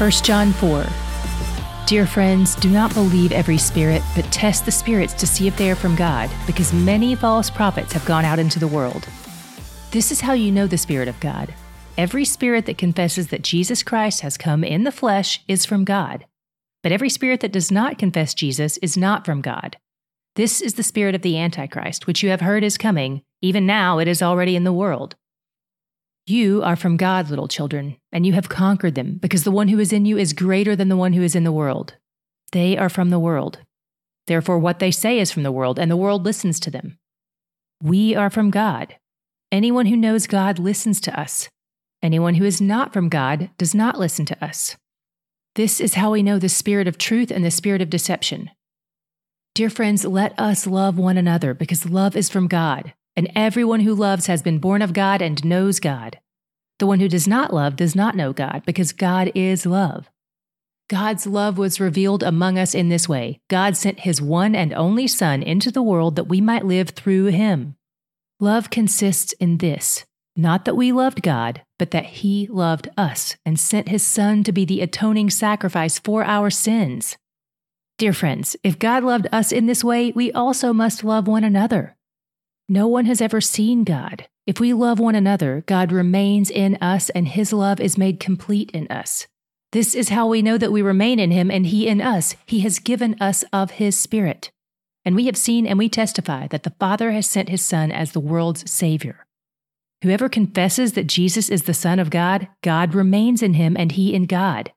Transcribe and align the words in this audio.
1 0.00 0.10
John 0.24 0.50
4. 0.54 0.86
Dear 1.86 2.06
friends, 2.06 2.54
do 2.54 2.70
not 2.70 2.94
believe 2.94 3.32
every 3.32 3.58
spirit, 3.58 4.00
but 4.16 4.24
test 4.32 4.64
the 4.64 4.72
spirits 4.72 5.12
to 5.12 5.26
see 5.26 5.46
if 5.46 5.54
they 5.58 5.70
are 5.70 5.74
from 5.74 5.94
God, 5.94 6.30
because 6.46 6.72
many 6.72 7.14
false 7.14 7.50
prophets 7.50 7.92
have 7.92 8.06
gone 8.06 8.24
out 8.24 8.38
into 8.38 8.58
the 8.58 8.66
world. 8.66 9.06
This 9.90 10.10
is 10.10 10.22
how 10.22 10.32
you 10.32 10.50
know 10.52 10.66
the 10.66 10.78
Spirit 10.78 11.06
of 11.06 11.20
God. 11.20 11.52
Every 11.98 12.24
spirit 12.24 12.64
that 12.64 12.78
confesses 12.78 13.28
that 13.28 13.42
Jesus 13.42 13.82
Christ 13.82 14.22
has 14.22 14.38
come 14.38 14.64
in 14.64 14.84
the 14.84 14.90
flesh 14.90 15.44
is 15.46 15.66
from 15.66 15.84
God, 15.84 16.24
but 16.82 16.92
every 16.92 17.10
spirit 17.10 17.40
that 17.40 17.52
does 17.52 17.70
not 17.70 17.98
confess 17.98 18.32
Jesus 18.32 18.78
is 18.78 18.96
not 18.96 19.26
from 19.26 19.42
God. 19.42 19.76
This 20.34 20.62
is 20.62 20.74
the 20.74 20.82
spirit 20.82 21.14
of 21.14 21.20
the 21.20 21.36
Antichrist, 21.36 22.06
which 22.06 22.22
you 22.22 22.30
have 22.30 22.40
heard 22.40 22.64
is 22.64 22.78
coming. 22.78 23.20
Even 23.42 23.66
now 23.66 23.98
it 23.98 24.08
is 24.08 24.22
already 24.22 24.56
in 24.56 24.64
the 24.64 24.72
world. 24.72 25.14
You 26.30 26.62
are 26.62 26.76
from 26.76 26.96
God, 26.96 27.28
little 27.28 27.48
children, 27.48 27.96
and 28.12 28.24
you 28.24 28.34
have 28.34 28.48
conquered 28.48 28.94
them, 28.94 29.18
because 29.20 29.42
the 29.42 29.50
one 29.50 29.66
who 29.66 29.80
is 29.80 29.92
in 29.92 30.04
you 30.04 30.16
is 30.16 30.32
greater 30.32 30.76
than 30.76 30.88
the 30.88 30.96
one 30.96 31.12
who 31.12 31.22
is 31.22 31.34
in 31.34 31.42
the 31.42 31.50
world. 31.50 31.96
They 32.52 32.78
are 32.78 32.88
from 32.88 33.10
the 33.10 33.18
world. 33.18 33.58
Therefore, 34.28 34.60
what 34.60 34.78
they 34.78 34.92
say 34.92 35.18
is 35.18 35.32
from 35.32 35.42
the 35.42 35.50
world, 35.50 35.76
and 35.76 35.90
the 35.90 35.96
world 35.96 36.24
listens 36.24 36.60
to 36.60 36.70
them. 36.70 36.98
We 37.82 38.14
are 38.14 38.30
from 38.30 38.52
God. 38.52 38.94
Anyone 39.50 39.86
who 39.86 39.96
knows 39.96 40.28
God 40.28 40.60
listens 40.60 41.00
to 41.00 41.20
us. 41.20 41.48
Anyone 42.00 42.34
who 42.34 42.44
is 42.44 42.60
not 42.60 42.92
from 42.92 43.08
God 43.08 43.50
does 43.58 43.74
not 43.74 43.98
listen 43.98 44.24
to 44.26 44.44
us. 44.44 44.76
This 45.56 45.80
is 45.80 45.94
how 45.94 46.12
we 46.12 46.22
know 46.22 46.38
the 46.38 46.48
spirit 46.48 46.86
of 46.86 46.96
truth 46.96 47.32
and 47.32 47.44
the 47.44 47.50
spirit 47.50 47.82
of 47.82 47.90
deception. 47.90 48.50
Dear 49.56 49.68
friends, 49.68 50.04
let 50.04 50.38
us 50.38 50.64
love 50.64 50.96
one 50.96 51.16
another 51.16 51.54
because 51.54 51.90
love 51.90 52.14
is 52.14 52.28
from 52.28 52.46
God, 52.46 52.94
and 53.16 53.30
everyone 53.34 53.80
who 53.80 53.94
loves 53.94 54.26
has 54.26 54.42
been 54.42 54.58
born 54.58 54.82
of 54.82 54.92
God 54.92 55.22
and 55.22 55.44
knows 55.44 55.80
God. 55.80 56.18
The 56.78 56.86
one 56.86 57.00
who 57.00 57.08
does 57.08 57.28
not 57.28 57.52
love 57.52 57.76
does 57.76 57.94
not 57.94 58.16
know 58.16 58.32
God 58.32 58.62
because 58.64 58.92
God 58.92 59.30
is 59.34 59.66
love. 59.66 60.10
God's 60.88 61.26
love 61.26 61.58
was 61.58 61.80
revealed 61.80 62.22
among 62.22 62.58
us 62.58 62.74
in 62.74 62.88
this 62.88 63.08
way 63.08 63.40
God 63.48 63.76
sent 63.76 64.00
his 64.00 64.20
one 64.20 64.54
and 64.54 64.72
only 64.72 65.06
Son 65.06 65.42
into 65.42 65.70
the 65.70 65.82
world 65.82 66.16
that 66.16 66.24
we 66.24 66.40
might 66.40 66.64
live 66.64 66.90
through 66.90 67.26
him. 67.26 67.76
Love 68.40 68.70
consists 68.70 69.32
in 69.34 69.58
this 69.58 70.04
not 70.36 70.64
that 70.64 70.76
we 70.76 70.92
loved 70.92 71.22
God, 71.22 71.62
but 71.78 71.90
that 71.90 72.06
He 72.06 72.46
loved 72.50 72.88
us 72.96 73.36
and 73.44 73.58
sent 73.58 73.88
His 73.88 74.06
Son 74.06 74.42
to 74.44 74.52
be 74.52 74.64
the 74.64 74.80
atoning 74.80 75.28
sacrifice 75.28 75.98
for 75.98 76.24
our 76.24 76.50
sins. 76.50 77.16
Dear 77.98 78.12
friends, 78.12 78.56
if 78.62 78.78
God 78.78 79.04
loved 79.04 79.26
us 79.32 79.52
in 79.52 79.66
this 79.66 79.84
way, 79.84 80.12
we 80.12 80.32
also 80.32 80.72
must 80.72 81.04
love 81.04 81.26
one 81.26 81.44
another. 81.44 81.96
No 82.70 82.86
one 82.86 83.04
has 83.06 83.20
ever 83.20 83.40
seen 83.40 83.84
God. 83.84 84.28
If 84.46 84.60
we 84.60 84.72
love 84.72 84.98
one 84.98 85.14
another, 85.14 85.64
God 85.66 85.92
remains 85.92 86.50
in 86.50 86.76
us 86.76 87.10
and 87.10 87.28
his 87.28 87.52
love 87.52 87.80
is 87.80 87.98
made 87.98 88.20
complete 88.20 88.70
in 88.70 88.86
us. 88.86 89.26
This 89.72 89.94
is 89.94 90.08
how 90.10 90.28
we 90.28 90.40
know 90.40 90.56
that 90.56 90.72
we 90.72 90.80
remain 90.80 91.18
in 91.18 91.32
him 91.32 91.50
and 91.50 91.66
he 91.66 91.86
in 91.86 92.00
us. 92.00 92.36
He 92.46 92.60
has 92.60 92.78
given 92.78 93.16
us 93.20 93.44
of 93.52 93.72
his 93.72 93.98
Spirit. 93.98 94.50
And 95.04 95.14
we 95.14 95.26
have 95.26 95.36
seen 95.36 95.66
and 95.66 95.78
we 95.78 95.88
testify 95.88 96.46
that 96.46 96.62
the 96.62 96.74
Father 96.80 97.10
has 97.10 97.28
sent 97.28 97.48
his 97.48 97.60
Son 97.60 97.92
as 97.92 98.12
the 98.12 98.20
world's 98.20 98.70
Savior. 98.70 99.26
Whoever 100.02 100.28
confesses 100.28 100.92
that 100.92 101.08
Jesus 101.08 101.50
is 101.50 101.64
the 101.64 101.74
Son 101.74 101.98
of 101.98 102.08
God, 102.08 102.48
God 102.62 102.94
remains 102.94 103.42
in 103.42 103.54
him 103.54 103.76
and 103.76 103.92
he 103.92 104.14
in 104.14 104.24
God 104.24 104.72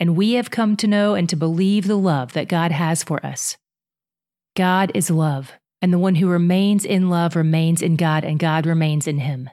and 0.00 0.16
we 0.16 0.32
have 0.32 0.50
come 0.50 0.76
to 0.78 0.86
know 0.86 1.14
and 1.14 1.28
to 1.28 1.36
believe 1.36 1.86
the 1.86 1.96
love 1.96 2.32
that 2.32 2.48
God 2.48 2.72
has 2.72 3.04
for 3.04 3.24
us. 3.24 3.58
God 4.56 4.90
is 4.94 5.10
love, 5.10 5.52
and 5.82 5.92
the 5.92 5.98
one 5.98 6.16
who 6.16 6.28
remains 6.28 6.84
in 6.84 7.08
love 7.08 7.36
remains 7.36 7.82
in 7.82 7.96
God, 7.96 8.24
and 8.24 8.38
God 8.38 8.66
remains 8.66 9.06
in 9.06 9.18
him. 9.18 9.48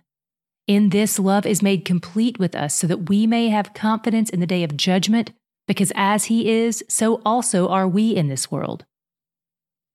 In 0.68 0.90
this, 0.90 1.18
love 1.18 1.46
is 1.46 1.62
made 1.62 1.86
complete 1.86 2.38
with 2.40 2.56
us 2.56 2.74
so 2.74 2.88
that 2.88 3.10
we 3.10 3.26
may 3.26 3.50
have 3.50 3.74
confidence 3.74 4.30
in 4.30 4.40
the 4.42 4.48
day 4.48 4.64
of 4.64 4.76
judgment, 4.76 5.32
because 5.68 5.92
as 5.96 6.26
he 6.26 6.50
is, 6.50 6.84
so 6.90 7.22
also 7.26 7.68
are 7.70 7.88
we 7.88 8.16
in 8.16 8.28
this 8.28 8.52
world. 8.52 8.86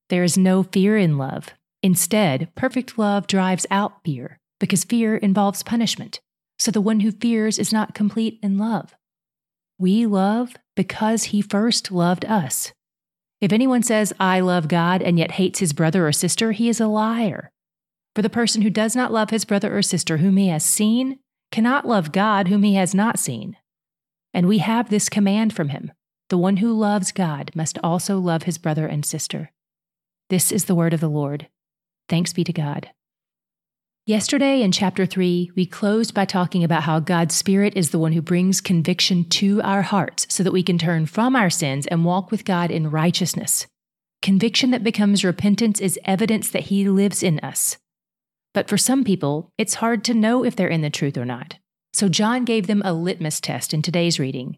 There 0.09 0.23
is 0.23 0.37
no 0.37 0.63
fear 0.63 0.97
in 0.97 1.17
love. 1.17 1.49
Instead, 1.81 2.49
perfect 2.55 2.97
love 2.97 3.27
drives 3.27 3.65
out 3.69 4.03
fear, 4.03 4.39
because 4.59 4.83
fear 4.83 5.15
involves 5.17 5.63
punishment. 5.63 6.21
So 6.57 6.71
the 6.71 6.81
one 6.81 7.01
who 7.01 7.11
fears 7.11 7.59
is 7.59 7.73
not 7.73 7.93
complete 7.93 8.39
in 8.41 8.57
love. 8.57 8.95
We 9.77 10.05
love 10.05 10.55
because 10.75 11.25
he 11.25 11.41
first 11.41 11.91
loved 11.91 12.25
us. 12.25 12.71
If 13.43 13.51
anyone 13.51 13.83
says, 13.83 14.13
I 14.21 14.39
love 14.39 14.69
God, 14.69 15.01
and 15.01 15.19
yet 15.19 15.31
hates 15.31 15.59
his 15.59 15.73
brother 15.73 16.07
or 16.07 16.13
sister, 16.13 16.53
he 16.53 16.69
is 16.69 16.79
a 16.79 16.87
liar. 16.87 17.51
For 18.15 18.21
the 18.21 18.29
person 18.29 18.61
who 18.61 18.69
does 18.69 18.95
not 18.95 19.11
love 19.11 19.31
his 19.31 19.43
brother 19.43 19.75
or 19.75 19.81
sister 19.81 20.19
whom 20.19 20.37
he 20.37 20.47
has 20.47 20.63
seen 20.63 21.19
cannot 21.51 21.85
love 21.85 22.13
God 22.13 22.47
whom 22.47 22.63
he 22.63 22.75
has 22.75 22.95
not 22.95 23.19
seen. 23.19 23.57
And 24.33 24.47
we 24.47 24.59
have 24.59 24.89
this 24.89 25.09
command 25.09 25.53
from 25.53 25.69
him 25.69 25.91
the 26.29 26.37
one 26.37 26.57
who 26.57 26.71
loves 26.71 27.11
God 27.11 27.51
must 27.53 27.77
also 27.83 28.17
love 28.17 28.43
his 28.43 28.57
brother 28.57 28.87
and 28.87 29.05
sister. 29.05 29.51
This 30.29 30.49
is 30.49 30.63
the 30.63 30.73
word 30.73 30.93
of 30.93 31.01
the 31.01 31.09
Lord. 31.09 31.49
Thanks 32.07 32.31
be 32.31 32.45
to 32.45 32.53
God. 32.53 32.91
Yesterday 34.05 34.61
in 34.61 34.73
chapter 34.73 35.05
3, 35.05 35.51
we 35.55 35.65
closed 35.65 36.13
by 36.13 36.25
talking 36.25 36.61
about 36.61 36.83
how 36.83 36.99
God's 36.99 37.33
Spirit 37.33 37.77
is 37.77 37.91
the 37.91 37.99
one 37.99 38.11
who 38.11 38.21
brings 38.21 38.59
conviction 38.59 39.23
to 39.29 39.61
our 39.61 39.81
hearts 39.81 40.27
so 40.29 40.43
that 40.43 40.51
we 40.51 40.61
can 40.61 40.77
turn 40.77 41.05
from 41.05 41.37
our 41.37 41.49
sins 41.49 41.87
and 41.87 42.03
walk 42.03 42.29
with 42.29 42.43
God 42.43 42.69
in 42.69 42.91
righteousness. 42.91 43.65
Conviction 44.21 44.71
that 44.71 44.83
becomes 44.83 45.23
repentance 45.23 45.79
is 45.79 45.97
evidence 46.03 46.49
that 46.49 46.63
He 46.63 46.89
lives 46.89 47.23
in 47.23 47.39
us. 47.39 47.77
But 48.53 48.67
for 48.67 48.77
some 48.77 49.05
people, 49.05 49.53
it's 49.57 49.75
hard 49.75 50.03
to 50.03 50.13
know 50.13 50.43
if 50.43 50.53
they're 50.53 50.67
in 50.67 50.81
the 50.81 50.89
truth 50.89 51.17
or 51.17 51.23
not. 51.23 51.55
So 51.93 52.09
John 52.09 52.43
gave 52.43 52.67
them 52.67 52.81
a 52.83 52.91
litmus 52.91 53.39
test 53.39 53.73
in 53.73 53.81
today's 53.81 54.19
reading. 54.19 54.57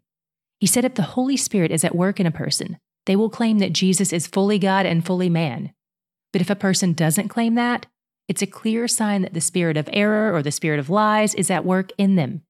He 0.60 0.66
said 0.66 0.86
if 0.86 0.96
the 0.96 1.04
Holy 1.04 1.38
Spirit 1.38 1.72
is 1.72 1.84
at 1.84 1.94
work 1.94 2.20
in 2.20 2.26
a 2.26 2.32
person, 2.32 2.80
they 3.06 3.16
will 3.16 3.30
claim 3.30 3.60
that 3.60 3.74
Jesus 3.74 4.12
is 4.12 4.26
fully 4.26 4.58
God 4.58 4.88
and 4.88 5.06
fully 5.06 5.30
man. 5.30 5.72
But 6.34 6.42
if 6.42 6.50
a 6.50 6.56
person 6.56 6.94
doesn't 6.94 7.28
claim 7.28 7.54
that, 7.54 7.86
it's 8.28 8.42
a 8.42 8.48
clear 8.48 8.88
sign 8.88 9.22
that 9.22 9.34
the 9.34 9.42
spirit 9.42 9.78
of 9.78 9.90
error 9.94 10.34
or 10.34 10.42
the 10.42 10.52
spirit 10.52 10.80
of 10.80 10.90
lies 10.90 11.36
is 11.36 11.52
at 11.52 11.66
work 11.66 11.92
in 11.98 12.16
them. 12.16 12.42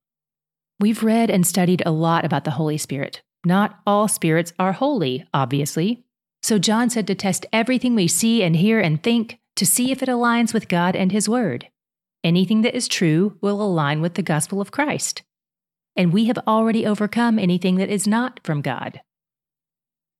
We've 0.80 1.04
read 1.04 1.30
and 1.30 1.46
studied 1.46 1.84
a 1.86 1.92
lot 1.92 2.26
about 2.26 2.44
the 2.44 2.52
Holy 2.52 2.78
Spirit. 2.78 3.22
Not 3.46 3.80
all 3.86 4.08
spirits 4.08 4.54
are 4.60 4.74
holy, 4.74 5.26
obviously. 5.34 6.04
So 6.42 6.60
John 6.60 6.90
said 6.90 7.08
to 7.08 7.16
test 7.16 7.46
everything 7.54 7.96
we 7.96 8.08
see 8.08 8.44
and 8.44 8.56
hear 8.56 8.80
and 8.80 9.02
think 9.02 9.40
to 9.56 9.66
see 9.66 9.92
if 9.92 10.04
it 10.04 10.10
aligns 10.10 10.54
with 10.54 10.68
God 10.68 10.96
and 10.96 11.12
His 11.12 11.30
Word. 11.30 11.70
Anything 12.24 12.62
that 12.62 12.76
is 12.76 12.88
true 12.88 13.38
will 13.42 13.62
align 13.62 14.02
with 14.02 14.16
the 14.16 14.22
gospel 14.22 14.60
of 14.62 14.72
Christ. 14.72 15.24
And 15.96 16.12
we 16.12 16.26
have 16.26 16.40
already 16.48 16.86
overcome 16.86 17.40
anything 17.40 17.76
that 17.76 17.90
is 17.90 18.08
not 18.08 18.40
from 18.44 18.62
God. 18.62 19.02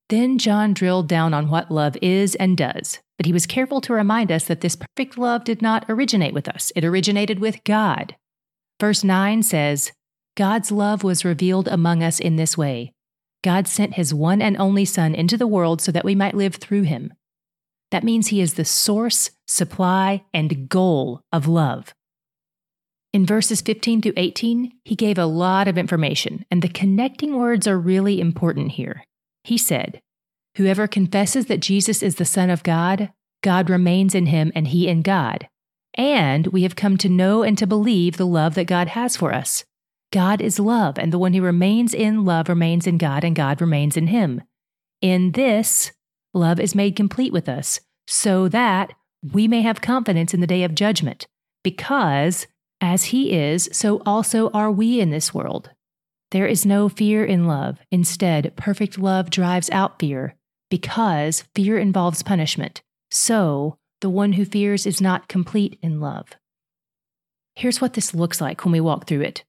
Then 0.08 0.38
John 0.38 0.72
drilled 0.72 1.08
down 1.08 1.34
on 1.34 1.50
what 1.50 1.70
love 1.70 1.96
is 2.00 2.34
and 2.36 2.56
does, 2.56 3.00
but 3.16 3.26
he 3.26 3.32
was 3.32 3.46
careful 3.46 3.80
to 3.80 3.92
remind 3.92 4.30
us 4.30 4.44
that 4.44 4.60
this 4.60 4.76
perfect 4.76 5.16
love 5.16 5.44
did 5.44 5.62
not 5.62 5.84
originate 5.88 6.34
with 6.34 6.48
us, 6.48 6.72
it 6.76 6.84
originated 6.84 7.38
with 7.38 7.64
God. 7.64 8.16
Verse 8.80 9.02
9 9.02 9.42
says, 9.42 9.92
God's 10.36 10.70
love 10.70 11.02
was 11.02 11.24
revealed 11.24 11.68
among 11.68 12.02
us 12.02 12.20
in 12.20 12.36
this 12.36 12.58
way 12.58 12.92
God 13.42 13.68
sent 13.68 13.94
his 13.94 14.12
one 14.12 14.42
and 14.42 14.56
only 14.56 14.84
Son 14.84 15.14
into 15.14 15.36
the 15.36 15.46
world 15.46 15.80
so 15.80 15.92
that 15.92 16.04
we 16.04 16.16
might 16.16 16.34
live 16.34 16.56
through 16.56 16.82
him. 16.82 17.12
That 17.92 18.02
means 18.02 18.26
he 18.26 18.40
is 18.40 18.54
the 18.54 18.64
source, 18.64 19.30
supply, 19.46 20.24
and 20.34 20.68
goal 20.68 21.20
of 21.32 21.46
love. 21.46 21.94
In 23.12 23.24
verses 23.24 23.60
15 23.60 24.02
through 24.02 24.14
18, 24.16 24.72
he 24.84 24.96
gave 24.96 25.16
a 25.16 25.26
lot 25.26 25.68
of 25.68 25.78
information, 25.78 26.44
and 26.50 26.60
the 26.60 26.68
connecting 26.68 27.36
words 27.36 27.68
are 27.68 27.78
really 27.78 28.20
important 28.20 28.72
here. 28.72 29.04
He 29.44 29.56
said, 29.56 30.02
Whoever 30.56 30.86
confesses 30.86 31.46
that 31.46 31.60
Jesus 31.60 32.02
is 32.02 32.14
the 32.14 32.24
Son 32.24 32.48
of 32.48 32.62
God, 32.62 33.12
God 33.42 33.68
remains 33.68 34.14
in 34.14 34.26
him 34.26 34.52
and 34.54 34.68
he 34.68 34.88
in 34.88 35.02
God. 35.02 35.48
And 35.94 36.46
we 36.48 36.62
have 36.62 36.76
come 36.76 36.96
to 36.98 37.08
know 37.08 37.42
and 37.42 37.56
to 37.58 37.66
believe 37.66 38.16
the 38.16 38.26
love 38.26 38.54
that 38.54 38.66
God 38.66 38.88
has 38.88 39.16
for 39.16 39.34
us. 39.34 39.64
God 40.12 40.40
is 40.40 40.58
love, 40.58 40.98
and 40.98 41.12
the 41.12 41.18
one 41.18 41.34
who 41.34 41.42
remains 41.42 41.92
in 41.92 42.24
love 42.24 42.48
remains 42.48 42.86
in 42.86 42.96
God, 42.96 43.24
and 43.24 43.36
God 43.36 43.60
remains 43.60 43.96
in 43.96 44.06
him. 44.06 44.42
In 45.02 45.32
this, 45.32 45.92
love 46.32 46.60
is 46.60 46.74
made 46.74 46.96
complete 46.96 47.32
with 47.32 47.48
us, 47.48 47.80
so 48.06 48.48
that 48.48 48.92
we 49.32 49.48
may 49.48 49.62
have 49.62 49.80
confidence 49.80 50.32
in 50.32 50.40
the 50.40 50.46
day 50.46 50.62
of 50.62 50.74
judgment, 50.74 51.26
because 51.64 52.46
as 52.80 53.04
he 53.04 53.32
is, 53.32 53.68
so 53.72 54.00
also 54.06 54.50
are 54.50 54.70
we 54.70 55.00
in 55.00 55.10
this 55.10 55.34
world. 55.34 55.70
There 56.30 56.46
is 56.46 56.64
no 56.64 56.88
fear 56.88 57.24
in 57.24 57.46
love. 57.46 57.78
Instead, 57.90 58.54
perfect 58.56 58.98
love 58.98 59.30
drives 59.30 59.70
out 59.70 59.98
fear, 59.98 60.34
because 60.70 61.44
fear 61.54 61.78
involves 61.78 62.22
punishment. 62.22 62.82
So, 63.10 63.78
the 64.00 64.10
one 64.10 64.32
who 64.32 64.44
fears 64.44 64.86
is 64.86 65.00
not 65.00 65.28
complete 65.28 65.78
in 65.82 66.00
love. 66.00 66.28
Here's 67.54 67.80
what 67.80 67.94
this 67.94 68.14
looks 68.14 68.40
like 68.40 68.64
when 68.64 68.72
we 68.72 68.80
walk 68.80 69.06
through 69.06 69.22
it. 69.22 69.44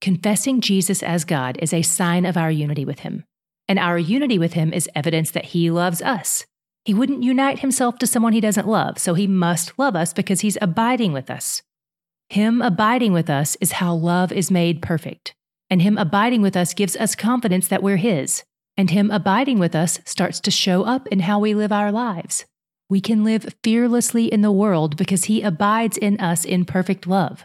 Confessing 0.00 0.60
Jesus 0.60 1.02
as 1.02 1.24
God 1.24 1.58
is 1.60 1.72
a 1.72 1.82
sign 1.82 2.24
of 2.24 2.36
our 2.36 2.50
unity 2.50 2.84
with 2.84 3.00
Him, 3.00 3.24
and 3.68 3.78
our 3.78 3.98
unity 3.98 4.38
with 4.38 4.54
Him 4.54 4.72
is 4.72 4.88
evidence 4.94 5.30
that 5.32 5.46
He 5.46 5.70
loves 5.70 6.00
us. 6.00 6.46
He 6.84 6.94
wouldn't 6.94 7.22
unite 7.22 7.60
Himself 7.60 7.98
to 7.98 8.06
someone 8.06 8.32
He 8.32 8.40
doesn't 8.40 8.68
love, 8.68 8.98
so 8.98 9.14
He 9.14 9.26
must 9.26 9.78
love 9.78 9.96
us 9.96 10.12
because 10.12 10.40
He's 10.40 10.58
abiding 10.60 11.12
with 11.12 11.30
us. 11.30 11.62
Him 12.30 12.62
abiding 12.62 13.12
with 13.12 13.28
us 13.28 13.56
is 13.60 13.72
how 13.72 13.94
love 13.94 14.32
is 14.32 14.50
made 14.50 14.82
perfect. 14.82 15.34
And 15.68 15.82
Him 15.82 15.98
abiding 15.98 16.42
with 16.42 16.56
us 16.56 16.74
gives 16.74 16.96
us 16.96 17.14
confidence 17.14 17.68
that 17.68 17.82
we're 17.82 17.96
His. 17.96 18.44
And 18.76 18.90
Him 18.90 19.10
abiding 19.10 19.58
with 19.58 19.74
us 19.74 20.00
starts 20.04 20.40
to 20.40 20.50
show 20.50 20.84
up 20.84 21.06
in 21.08 21.20
how 21.20 21.38
we 21.38 21.54
live 21.54 21.72
our 21.72 21.92
lives. 21.92 22.44
We 22.88 23.00
can 23.00 23.24
live 23.24 23.54
fearlessly 23.62 24.26
in 24.26 24.42
the 24.42 24.52
world 24.52 24.96
because 24.96 25.24
He 25.24 25.42
abides 25.42 25.96
in 25.96 26.20
us 26.20 26.44
in 26.44 26.64
perfect 26.64 27.06
love. 27.06 27.44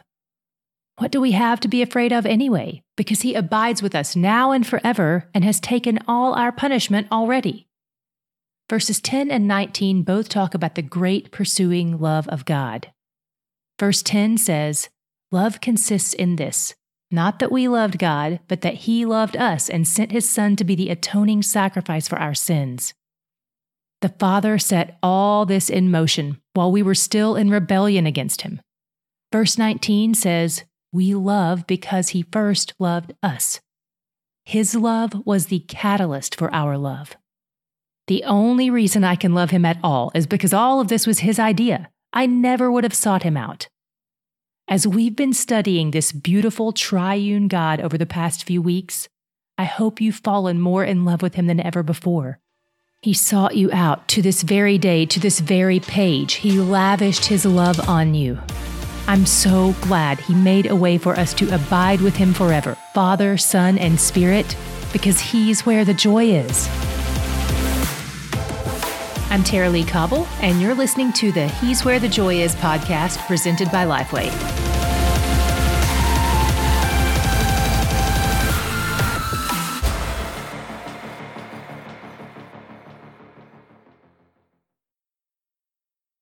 What 0.97 1.11
do 1.11 1.21
we 1.21 1.31
have 1.31 1.59
to 1.61 1.67
be 1.67 1.81
afraid 1.81 2.11
of 2.11 2.25
anyway? 2.25 2.83
Because 2.97 3.21
He 3.21 3.33
abides 3.33 3.81
with 3.81 3.95
us 3.95 4.15
now 4.15 4.51
and 4.51 4.67
forever 4.67 5.29
and 5.33 5.43
has 5.43 5.59
taken 5.59 5.99
all 6.07 6.33
our 6.33 6.51
punishment 6.51 7.07
already. 7.11 7.67
Verses 8.69 8.99
10 8.99 9.31
and 9.31 9.47
19 9.47 10.03
both 10.03 10.29
talk 10.29 10.53
about 10.53 10.75
the 10.75 10.81
great 10.81 11.31
pursuing 11.31 11.97
love 11.97 12.27
of 12.27 12.45
God. 12.45 12.91
Verse 13.79 14.03
10 14.03 14.37
says, 14.37 14.89
Love 15.31 15.61
consists 15.61 16.13
in 16.13 16.35
this 16.35 16.75
not 17.11 17.39
that 17.39 17.51
we 17.51 17.67
loved 17.67 17.97
God, 17.97 18.39
but 18.47 18.61
that 18.61 18.75
He 18.75 19.05
loved 19.05 19.35
us 19.35 19.69
and 19.69 19.87
sent 19.87 20.11
His 20.11 20.29
Son 20.29 20.55
to 20.55 20.63
be 20.63 20.75
the 20.75 20.89
atoning 20.89 21.41
sacrifice 21.41 22.07
for 22.07 22.19
our 22.19 22.35
sins. 22.35 22.93
The 24.01 24.09
Father 24.09 24.57
set 24.57 24.97
all 25.03 25.45
this 25.45 25.69
in 25.69 25.91
motion 25.91 26.39
while 26.53 26.71
we 26.71 26.81
were 26.81 26.95
still 26.95 27.35
in 27.35 27.49
rebellion 27.49 28.05
against 28.05 28.41
Him. 28.43 28.61
Verse 29.31 29.57
19 29.57 30.13
says, 30.13 30.63
We 30.93 31.13
love 31.13 31.67
because 31.67 32.09
He 32.09 32.25
first 32.31 32.73
loved 32.79 33.13
us. 33.21 33.59
His 34.45 34.73
love 34.75 35.25
was 35.25 35.47
the 35.47 35.59
catalyst 35.59 36.35
for 36.35 36.53
our 36.53 36.77
love. 36.77 37.15
The 38.07 38.23
only 38.23 38.69
reason 38.69 39.03
I 39.03 39.15
can 39.15 39.33
love 39.33 39.51
Him 39.51 39.65
at 39.65 39.77
all 39.83 40.11
is 40.15 40.25
because 40.25 40.53
all 40.53 40.79
of 40.79 40.87
this 40.87 41.05
was 41.05 41.19
His 41.19 41.37
idea. 41.37 41.89
I 42.13 42.25
never 42.25 42.71
would 42.71 42.83
have 42.83 42.93
sought 42.93 43.23
Him 43.23 43.37
out. 43.37 43.67
As 44.69 44.85
we've 44.85 45.15
been 45.15 45.33
studying 45.33 45.89
this 45.89 46.11
beautiful 46.11 46.71
triune 46.71 47.47
God 47.47 47.81
over 47.81 47.97
the 47.97 48.05
past 48.05 48.43
few 48.43 48.61
weeks, 48.61 49.09
I 49.57 49.63
hope 49.63 49.99
you've 49.99 50.17
fallen 50.17 50.61
more 50.61 50.83
in 50.83 51.05
love 51.05 51.23
with 51.23 51.33
Him 51.33 51.47
than 51.47 51.59
ever 51.59 51.81
before. 51.81 52.37
He 53.01 53.15
sought 53.15 53.57
you 53.57 53.71
out 53.71 54.07
to 54.09 54.21
this 54.21 54.43
very 54.43 54.77
day, 54.77 55.07
to 55.07 55.19
this 55.19 55.39
very 55.39 55.79
page. 55.79 56.35
He 56.35 56.59
lavished 56.59 57.25
His 57.25 57.47
love 57.47 57.89
on 57.89 58.13
you. 58.13 58.37
I'm 59.07 59.25
so 59.25 59.73
glad 59.81 60.19
He 60.19 60.35
made 60.35 60.67
a 60.67 60.75
way 60.75 60.99
for 60.99 61.15
us 61.15 61.33
to 61.35 61.55
abide 61.55 62.01
with 62.01 62.15
Him 62.15 62.31
forever, 62.31 62.77
Father, 62.93 63.37
Son, 63.37 63.75
and 63.79 63.99
Spirit, 63.99 64.55
because 64.93 65.19
He's 65.19 65.65
where 65.65 65.83
the 65.83 65.95
joy 65.95 66.25
is. 66.25 66.67
I'm 69.31 69.43
Tara-Leigh 69.43 69.83
Cobble, 69.83 70.27
and 70.41 70.59
you're 70.59 70.73
listening 70.73 71.13
to 71.13 71.31
the 71.31 71.47
He's 71.47 71.85
Where 71.85 71.99
the 71.99 72.09
Joy 72.09 72.41
Is 72.41 72.55
podcast 72.55 73.19
presented 73.27 73.71
by 73.71 73.85
Lifeway. 73.85 74.68